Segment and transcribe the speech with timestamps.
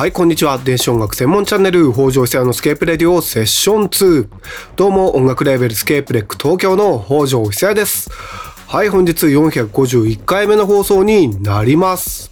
[0.00, 0.56] はい、こんにちは。
[0.56, 4.28] 電子音楽専門チャンネル、北条久也のスケープレディオセッション2。
[4.74, 8.10] どうも、音楽レーベルスケープレック東京の北条久也です。
[8.66, 12.30] はい、本日451回目の放送になります。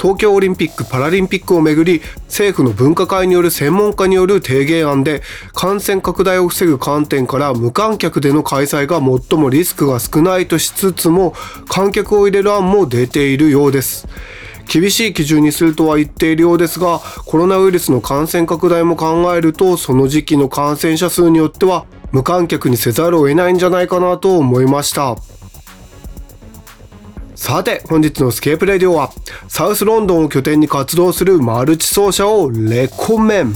[0.00, 5.22] 東京オリンピック・パラリンピックをめぐり政府の分科会による専門家による提言案で
[5.52, 11.34] 感染拡大を防ぐ観点から無観客での開催が最もリスクが少ないとしつつも
[11.68, 14.06] 観客を入れる案も出ているようです。
[14.72, 25.16] 厳しい基準にするとは言っているようですが、コロナウイルスの感染拡大も考えると、その時期の感染者数によっては、無観客にせざるを得ないんじゃないかなと思いました。
[27.34, 29.10] さて、本日のスケープレディオは、
[29.48, 33.52] サウスロンドンを拠点に活動するマルチ奏者をレコメン。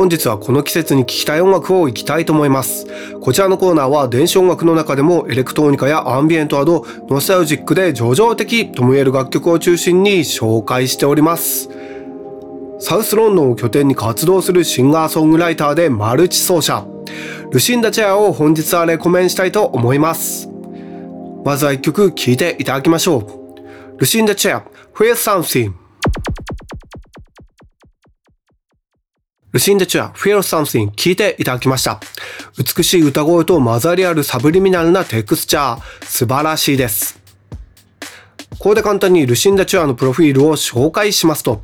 [0.00, 2.86] 本日はこの季節に聴きたい音楽をいきたいと思います。
[3.20, 11.68] こちらのコーナーは電子音楽の中でもエレクトロニカやアンビエントなどノスタルジックで上々的とも言える楽曲を中心に紹介しております。
[12.78, 16.86] サウスロンドンを拠点に活動するシンガーソングライターでマルチ奏者、
[17.50, 20.48] ルシンダチェアを本日はレコメンしたいと思います。
[21.44, 23.98] まずは一曲聴いていただきましょう。
[23.98, 24.64] ルシンダチェア、
[24.94, 25.79] Feel Something
[29.52, 32.00] ルシンデチュア、Feel Something 聞いていただきました。
[32.56, 37.20] 美しい歌声と混ざりあるサブリミナルなテクスチャー、素晴らしいです。
[38.52, 41.62] ここで簡単にルシンダチュアのプロフィールを紹介しますと、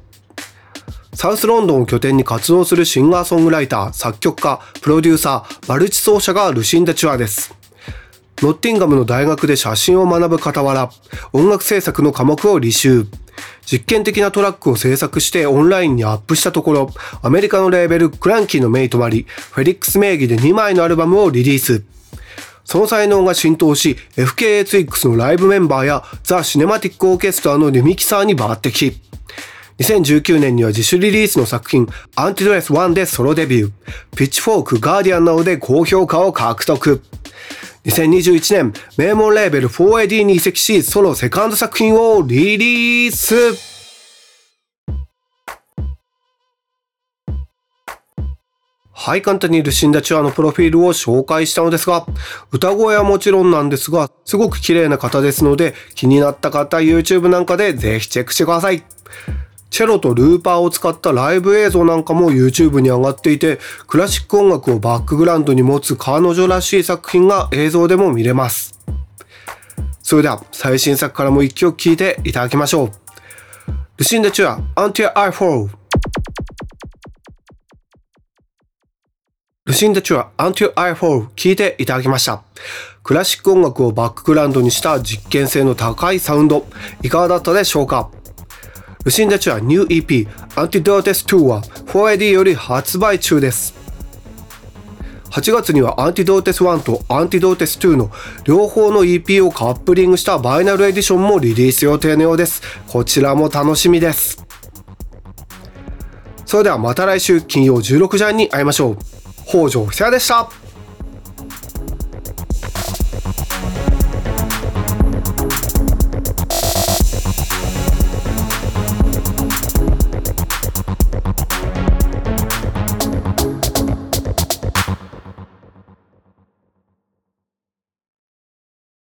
[1.14, 7.54] サウスロンドンを拠点に活動するシンガーソングライター、作曲家、プロデューサー、マルチ奏者がルシンダチュアです。
[8.42, 10.90] ノッティンガムの大学で写真を学ぶ傍ら、
[11.32, 13.06] 音楽制作の科目を履修。
[13.64, 16.90] 実験的なトラックを制作してオンラインにアップしたところ、
[17.22, 21.82] アメリカのレーベルクランキーのメイとなり、フェリックス名義で2枚のアルバムをリリース。
[22.64, 28.94] その才能が浸透し、FKA ツイックスのライブメンバーやザ・シネマティック・オーケストラのリミキサーに抜擢。
[29.78, 33.70] 2019年には自主リリースの作品、アンティドレス1でソロデビュー、
[34.16, 37.02] ピッチフォーク、ガーディアンなどで高評価を獲得。
[37.86, 43.76] 2021年、名門レーベル 4AD に移籍し、ソロセカンド作品をリリース
[48.92, 52.04] はい、簡単にルシンダチュアのプロフィールを紹介したのですが、
[52.50, 58.82] 歌声はもちろんなんですが、すごく綺麗な方ですので、気になった方、YouTube なんかでぜひチェックしてください。
[59.70, 68.78] チェロとルーパーを使ったライブ映像なんかも YouTube に上がっていて、クラシック音楽をバックグラウンドに持つ彼女らしい作品が映像でも見れます。
[70.02, 72.90] それでは最新作からも一曲聴いていただきましょう。
[73.98, 75.70] ルシンダ・チュア、Until I Fall ル
[79.66, 82.42] ルシンダ・チュア、Until I Fall 聴いていただきました。
[83.02, 86.66] クラシック音楽をバックグラウンドにした実験性の高いサウンド、
[87.02, 88.10] いかがだったでしょうか？
[89.06, 90.28] ルシンダチュアニュー EP
[90.60, 93.72] アンティドーテス2は 4AD より発売中です。
[95.30, 98.10] 8月にはアンティドーテス1とアンティドーテス2の
[98.42, 102.60] 両方の EP をカップリングしたバイナルエディションもリリース予定のようです。
[102.88, 104.44] こちらも楽しみです。
[106.44, 108.98] それではまた来週金曜16時半に会いましょう。
[109.46, 110.65] 北条久也でした。